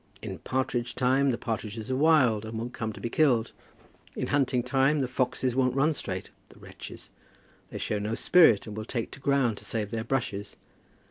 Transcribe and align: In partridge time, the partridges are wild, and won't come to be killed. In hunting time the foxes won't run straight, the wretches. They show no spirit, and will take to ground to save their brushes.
In 0.23 0.39
partridge 0.39 0.95
time, 0.95 1.29
the 1.29 1.37
partridges 1.37 1.91
are 1.91 1.95
wild, 1.95 2.43
and 2.43 2.57
won't 2.57 2.73
come 2.73 2.91
to 2.91 2.99
be 2.99 3.07
killed. 3.07 3.51
In 4.15 4.25
hunting 4.29 4.63
time 4.63 4.99
the 5.01 5.07
foxes 5.07 5.55
won't 5.55 5.75
run 5.75 5.93
straight, 5.93 6.31
the 6.49 6.57
wretches. 6.57 7.11
They 7.69 7.77
show 7.77 7.99
no 7.99 8.15
spirit, 8.15 8.65
and 8.65 8.75
will 8.75 8.83
take 8.85 9.11
to 9.11 9.19
ground 9.19 9.59
to 9.59 9.63
save 9.65 9.91
their 9.91 10.03
brushes. 10.03 10.57